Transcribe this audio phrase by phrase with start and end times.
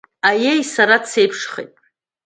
[0.29, 1.73] Аиеи, сара дсеиԥшхеит…